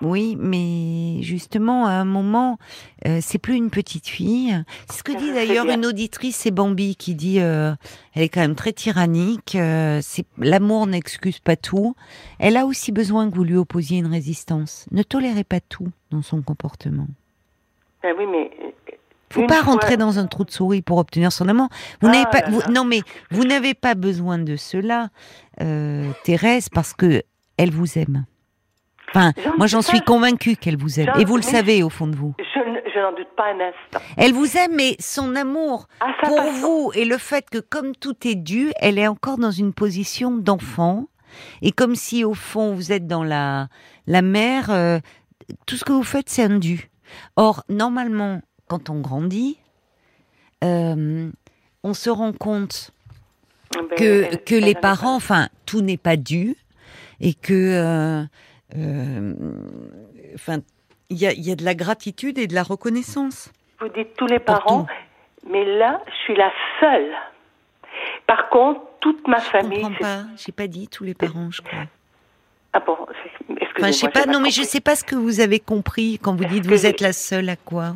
[0.00, 2.58] oui, mais justement, à un moment,
[3.06, 4.56] euh, c'est plus une petite fille.
[4.88, 7.74] C'est ce que dit d'ailleurs une auditrice, c'est Bambi, qui dit, euh,
[8.14, 9.56] elle est quand même très tyrannique.
[9.56, 11.96] Euh, c'est l'amour n'excuse pas tout.
[12.38, 14.86] Elle a aussi besoin que vous lui opposiez une résistance.
[14.92, 17.08] Ne tolérez pas tout dans son comportement.
[18.04, 18.50] Ben oui, mais
[19.30, 21.68] faut pas rentrer dans un trou de souris pour obtenir son amour.
[22.00, 25.10] Vous n'avez ah pas, non mais vous n'avez pas besoin de cela,
[26.22, 27.22] Thérèse, parce que
[27.56, 28.24] elle vous aime.
[29.10, 31.10] Enfin, moi j'en suis convaincue qu'elle vous aime.
[31.18, 32.34] Et vous le savez au fond de vous.
[32.38, 34.04] Je, n'en doute pas un instant.
[34.16, 35.86] Elle vous aime, mais son amour
[36.24, 39.72] pour vous et le fait que comme tout est dû, elle est encore dans une
[39.72, 41.06] position d'enfant.
[41.62, 43.68] Et comme si au fond vous êtes dans la,
[44.06, 44.98] la mer, euh,
[45.66, 46.90] tout ce que vous faites c'est un dû.
[47.36, 49.58] Or, normalement, quand on grandit,
[50.64, 51.30] euh,
[51.82, 52.90] on se rend compte
[53.76, 56.56] ah ben, que, que les parents, enfin, tout n'est pas dû
[57.20, 58.24] et que euh,
[58.74, 60.58] enfin,
[61.10, 63.50] il y a, de la gratitude et de la reconnaissance.
[63.80, 64.86] Vous dites tous les parents,
[65.48, 67.10] mais là, je suis la seule.
[68.26, 69.78] Par contre, toute ma famille.
[69.78, 70.22] Je comprends pas.
[70.36, 71.84] J'ai pas dit tous les parents, je crois.
[72.72, 74.26] Ah bon Enfin, je sais pas.
[74.26, 77.00] Non, mais je sais pas ce que vous avez compris quand vous dites vous êtes
[77.00, 77.94] la seule à quoi?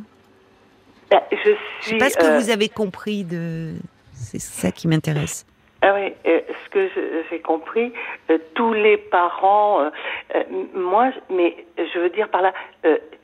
[1.10, 3.74] Ben, je, suis, je sais pas ce que euh, vous avez compris de.
[4.12, 5.44] C'est ça qui m'intéresse.
[5.84, 6.88] Ah oui, euh, ce que
[7.28, 7.92] j'ai compris,
[8.30, 10.42] euh, tous les parents, euh,
[10.74, 12.52] moi, mais je veux dire par là,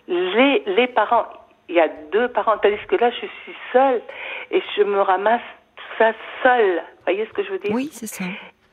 [0.08, 1.26] les, les parents,
[1.68, 4.02] il y a deux parents, tandis que là, je suis seule
[4.50, 5.40] et je me ramasse
[5.98, 6.76] ça seule.
[6.78, 7.70] Vous voyez ce que je veux dire?
[7.72, 8.24] Oui, c'est ça.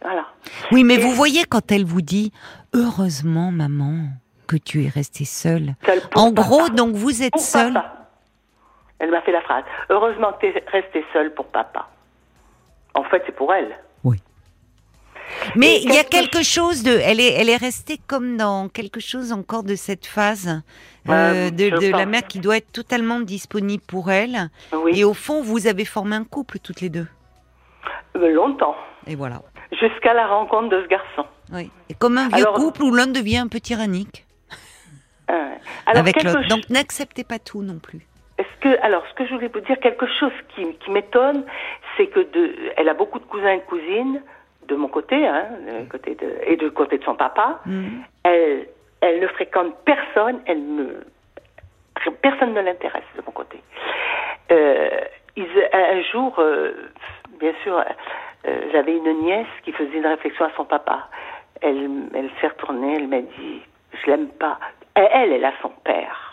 [0.01, 0.25] Voilà.
[0.71, 2.31] Oui, mais vous voyez quand elle vous dit
[2.73, 4.07] heureusement, maman,
[4.47, 5.75] que tu es restée seule.
[6.15, 7.79] en gros, donc vous êtes seule.
[8.97, 9.63] Elle m'a fait la phrase.
[9.89, 11.89] Heureusement que tu es restée seule pour papa.
[12.95, 13.77] En fait, c'est pour elle.
[14.03, 14.17] Oui.
[15.55, 18.99] Mais il y a quelque chose de, elle est, elle est restée comme dans quelque
[18.99, 20.62] chose encore de cette phase
[21.10, 24.49] euh, de, la mère qui doit être totalement disponible pour elle.
[24.91, 27.08] Et au fond, vous avez formé un couple toutes les deux.
[28.15, 28.75] Euh, longtemps.
[29.08, 29.41] Et voilà.
[29.71, 31.25] Jusqu'à la rencontre de ce garçon.
[31.51, 31.69] Oui.
[31.89, 34.25] Et comme un vieux couple où l'un devient un peu tyrannique.
[35.29, 35.55] Euh,
[35.88, 36.47] avec l'autre.
[36.47, 38.08] Donc n'acceptez pas tout non plus.
[38.37, 41.45] Est-ce que, alors, ce que je voulais vous dire, quelque chose qui, qui m'étonne,
[41.95, 44.21] c'est que de, elle a beaucoup de cousins et cousines,
[44.67, 45.45] de mon côté, hein,
[45.89, 47.59] côté de, et du côté de son papa.
[47.65, 47.87] Mm.
[48.23, 48.67] Elle,
[49.01, 51.03] elle ne fréquente personne, elle
[52.21, 53.61] personne ne l'intéresse de mon côté.
[54.51, 54.89] Euh,
[55.73, 56.73] un jour, euh,
[57.39, 61.09] bien sûr, euh, j'avais une nièce qui faisait une réflexion à son papa.
[61.61, 63.61] Elle, elle s'est retournée, elle m'a dit,
[63.93, 64.59] je l'aime pas.
[64.95, 66.24] Elle, elle a son père.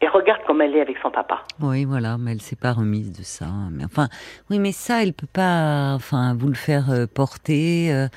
[0.00, 1.42] Et regarde comme elle est avec son papa.
[1.60, 3.46] Oui, voilà, mais elle s'est pas remise de ça.
[3.72, 4.08] Mais enfin,
[4.48, 7.86] oui, mais ça, elle peut pas, enfin, vous le faire euh, porter.
[7.86, 8.08] Il euh,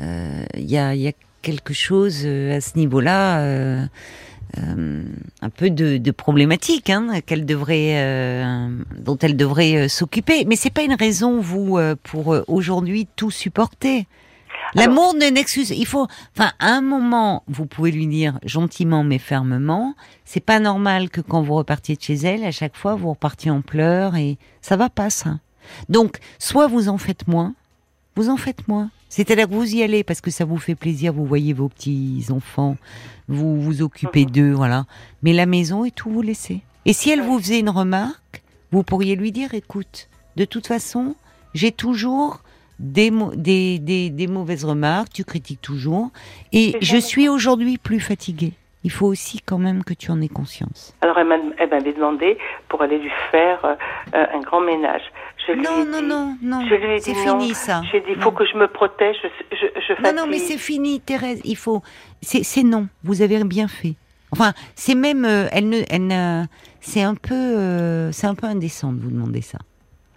[0.00, 3.38] euh, y, a, y, a, quelque chose à ce niveau-là.
[4.56, 8.44] un peu de, de problématique hein, qu'elle devrait,
[8.98, 10.44] dont elle devrait s'occuper.
[10.46, 14.06] Mais c'est pas une raison, vous, pour aujourd'hui tout supporter.
[14.74, 15.70] L'amour ne n'excuse.
[15.70, 16.06] Il faut,
[16.36, 19.94] enfin, à un moment, vous pouvez lui dire gentiment mais fermement.
[20.24, 23.50] C'est pas normal que quand vous repartiez de chez elle, à chaque fois vous repartiez
[23.50, 25.38] en pleurs et ça va pas ça.
[25.88, 27.54] Donc, soit vous en faites moins,
[28.16, 28.90] vous en faites moins.
[29.08, 32.26] C'est-à-dire que vous y allez parce que ça vous fait plaisir, vous voyez vos petits
[32.30, 32.76] enfants,
[33.28, 34.86] vous vous occupez d'eux, voilà.
[35.22, 36.62] Mais la maison et tout vous laissez.
[36.84, 41.16] Et si elle vous faisait une remarque, vous pourriez lui dire, écoute, de toute façon,
[41.54, 42.40] j'ai toujours
[42.80, 46.10] des, des, des, mauvaises remarques, tu critiques toujours,
[46.52, 48.54] et je suis aujourd'hui plus fatiguée.
[48.82, 50.94] Il faut aussi quand même que tu en aies conscience.
[51.02, 52.38] Alors elle m'avait demandé
[52.68, 55.02] pour aller lui faire euh, un grand ménage.
[55.46, 56.66] Je non, non, non, non,
[56.98, 57.82] c'est fini ça.
[57.92, 59.16] J'ai dit, il faut que je me protège,
[59.52, 61.82] je, je, Non, non, mais c'est fini, Thérèse, il faut...
[62.22, 63.94] C'est non, vous avez bien fait.
[64.32, 65.24] Enfin, c'est même...
[65.24, 65.80] Euh, elle ne...
[65.90, 66.48] Elle
[66.80, 67.34] c'est un peu...
[67.34, 69.58] Euh, c'est un peu indécent de vous demander ça.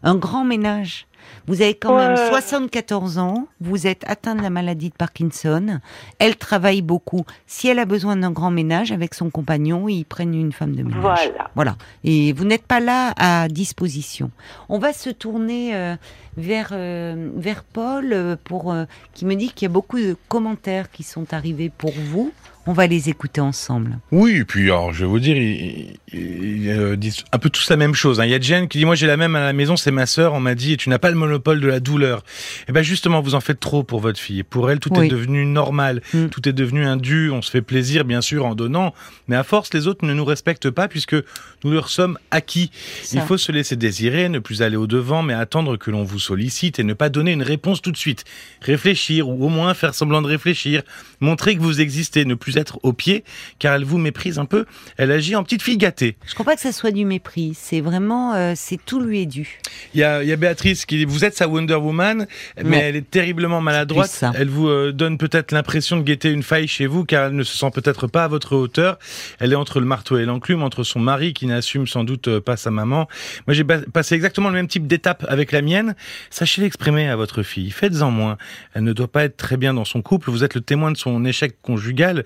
[0.03, 1.07] Un grand ménage
[1.47, 5.79] vous avez quand même 74 ans, vous êtes atteint de la maladie de Parkinson,
[6.19, 7.25] elle travaille beaucoup.
[7.47, 10.83] Si elle a besoin d'un grand ménage avec son compagnon, ils prennent une femme de
[10.83, 11.01] ménage.
[11.01, 11.49] Voilà.
[11.55, 11.75] Voilà.
[12.03, 14.31] Et vous n'êtes pas là à disposition.
[14.69, 15.95] On va se tourner euh,
[16.37, 18.75] vers euh, vers Paul euh, pour
[19.13, 22.31] qui me dit qu'il y a beaucoup de commentaires qui sont arrivés pour vous.
[22.65, 23.99] On va les écouter ensemble.
[24.11, 27.93] Oui, et puis alors, je vais vous dire, ils, disent un peu tous la même
[27.93, 28.21] chose.
[28.21, 28.25] Hein.
[28.25, 30.05] Il y a Jen qui dit, moi j'ai la même à la maison, c'est ma
[30.05, 32.19] sœur, on m'a dit, tu n'as pas le monopole de la douleur.
[32.19, 34.43] Et eh ben justement, vous en faites trop pour votre fille.
[34.43, 36.27] Pour elle, tout est devenu normal, mm.
[36.27, 38.93] tout est devenu un dû, on se fait plaisir bien sûr en donnant,
[39.27, 41.15] mais à force, les autres ne nous respectent pas puisque
[41.63, 42.71] nous leur sommes acquis.
[43.11, 46.79] Il faut se laisser désirer, ne plus aller au-devant, mais attendre que l'on vous sollicite
[46.79, 48.23] et ne pas donner une réponse tout de suite.
[48.61, 50.83] Réfléchir, ou au moins faire semblant de réfléchir,
[51.19, 53.23] montrer que vous existez, ne plus être au pied,
[53.59, 54.65] car elle vous méprise un peu.
[54.97, 56.17] Elle agit en petite fille gâtée.
[56.25, 57.53] Je crois pas que ça soit du mépris.
[57.55, 59.59] C'est vraiment, euh, c'est tout lui est dû.
[59.93, 62.27] Il y a, y a, Béatrice qui dit, vous êtes sa Wonder Woman,
[62.63, 64.23] mais elle est terriblement maladroite.
[64.35, 67.43] Elle vous euh, donne peut-être l'impression de guetter une faille chez vous, car elle ne
[67.43, 68.97] se sent peut-être pas à votre hauteur.
[69.39, 72.41] Elle est entre le marteau et l'enclume, entre son mari qui n'assume sans doute euh,
[72.41, 73.07] pas sa maman.
[73.47, 75.95] Moi, j'ai passé exactement le même type d'étape avec la mienne.
[76.29, 77.71] Sachez l'exprimer à votre fille.
[77.71, 78.37] Faites-en moins.
[78.73, 80.31] Elle ne doit pas être très bien dans son couple.
[80.31, 82.25] Vous êtes le témoin de son échec conjugal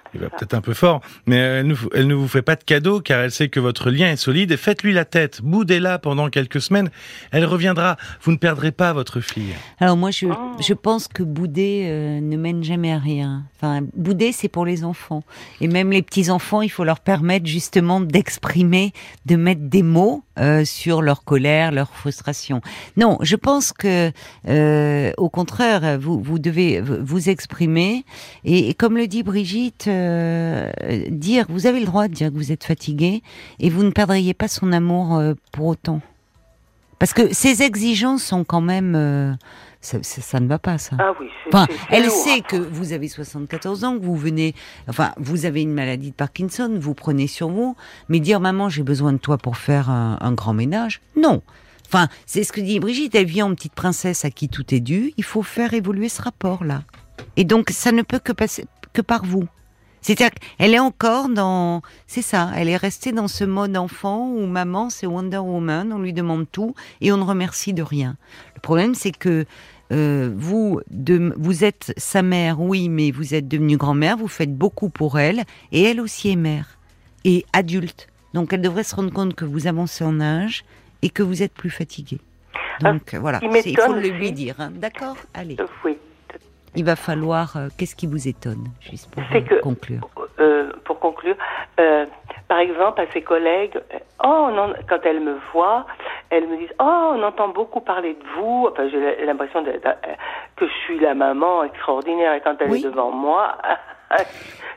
[0.13, 2.63] il va peut-être un peu fort, mais elle ne, elle ne, vous fait pas de
[2.63, 6.29] cadeau car elle sait que votre lien est solide et faites-lui la tête, boudez-la pendant
[6.29, 6.89] quelques semaines,
[7.31, 9.53] elle reviendra, vous ne perdrez pas votre fille.
[9.79, 10.35] Alors moi je, oh.
[10.59, 13.45] je pense que bouder euh, ne mène jamais à rien.
[13.57, 15.23] Enfin, bouder c'est pour les enfants
[15.61, 18.93] et même les petits enfants, il faut leur permettre justement d'exprimer,
[19.25, 22.61] de mettre des mots euh, sur leur colère, leur frustration.
[22.97, 24.11] Non, je pense que
[24.47, 28.03] euh, au contraire, vous, vous devez vous exprimer
[28.43, 30.71] et, et comme le dit Brigitte euh,
[31.09, 33.21] dire, vous avez le droit de dire que vous êtes fatigué
[33.59, 36.01] et vous ne perdriez pas son amour euh, pour autant.
[36.99, 38.95] Parce que ces exigences sont quand même...
[38.95, 39.33] Euh,
[39.81, 40.95] ça, ne va pas, ça.
[40.99, 44.53] Ah oui, enfin, elle sait que vous avez 74 ans, que vous venez,
[44.87, 47.75] enfin, vous avez une maladie de Parkinson, vous prenez sur vous,
[48.07, 51.41] mais dire maman, j'ai besoin de toi pour faire un, un grand ménage, non.
[51.87, 54.79] Enfin, c'est ce que dit Brigitte, elle vient en petite princesse à qui tout est
[54.79, 56.83] dû, il faut faire évoluer ce rapport-là.
[57.35, 59.47] Et donc, ça ne peut que passer que par vous.
[60.01, 64.47] C'est-à-dire qu'elle est encore dans, c'est ça, elle est restée dans ce mode enfant où
[64.47, 68.17] maman c'est Wonder Woman, on lui demande tout et on ne remercie de rien.
[68.55, 69.45] Le problème c'est que
[69.91, 74.55] euh, vous, de, vous êtes sa mère, oui, mais vous êtes devenue grand-mère, vous faites
[74.55, 76.77] beaucoup pour elle et elle aussi est mère
[77.23, 78.07] et adulte.
[78.33, 80.63] Donc elle devrait se rendre compte que vous avancez en âge
[81.01, 82.19] et que vous êtes plus fatigué.
[82.83, 84.55] Ah, Donc voilà, il faut le lui dire.
[84.59, 84.71] Hein.
[84.75, 85.57] D'accord Allez.
[85.85, 85.97] Oui
[86.75, 87.55] il va falloir.
[87.55, 90.01] Euh, qu'est-ce qui vous étonne, juste pour euh, conclure
[90.39, 91.35] euh, Pour conclure,
[92.47, 93.79] par exemple, à ses collègues,
[94.23, 95.85] oh non, quand elles me voient,
[96.29, 98.67] elles me disent oh on entend beaucoup parler de vous.
[98.71, 103.57] Enfin, j'ai l'impression que je suis la maman extraordinaire et quand elle est devant moi.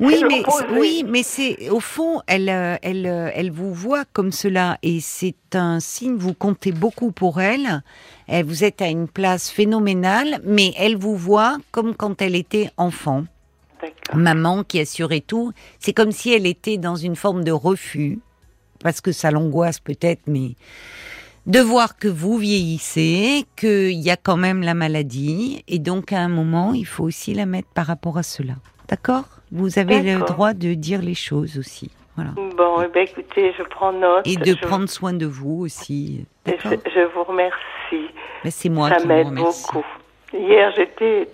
[0.01, 4.33] Oui, mais oui, mais c'est au fond, elle, euh, elle, euh, elle vous voit comme
[4.33, 6.17] cela et c'est un signe.
[6.17, 7.83] Vous comptez beaucoup pour elle.
[8.27, 8.47] Elle.
[8.47, 13.25] Vous êtes à une place phénoménale, mais elle vous voit comme quand elle était enfant.
[14.15, 15.53] Maman qui assurait tout.
[15.79, 18.19] C'est comme si elle était dans une forme de refus,
[18.81, 20.55] parce que ça l'angoisse peut-être, mais
[21.47, 26.21] de voir que vous vieillissez, qu'il y a quand même la maladie, et donc à
[26.21, 28.55] un moment, il faut aussi la mettre par rapport à cela.
[28.89, 29.25] D'accord?
[29.53, 31.91] Vous avez le droit de dire les choses aussi.
[32.17, 32.31] Voilà.
[32.33, 34.27] Bon, eh ben, écoutez, je prends note.
[34.27, 36.27] Et de prendre soin de vous aussi.
[36.47, 38.11] Je, je, vous remercie.
[38.45, 39.85] Mais c'est moi Ça qui m'aide beaucoup.
[40.33, 41.29] Hier, j'étais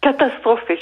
[0.00, 0.78] catastrophée.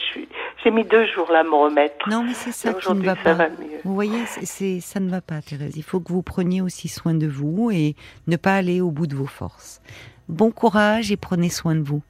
[0.63, 2.09] J'ai mis deux jours là à me remettre.
[2.09, 3.49] Non, mais c'est ça qui ne va pas.
[3.85, 5.77] Vous voyez, c'est ça ne va pas, Thérèse.
[5.77, 7.95] Il faut que vous preniez aussi soin de vous et
[8.27, 9.81] ne pas aller au bout de vos forces.
[10.29, 12.03] Bon courage et prenez soin de vous.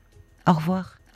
[0.49, 0.97] Au revoir.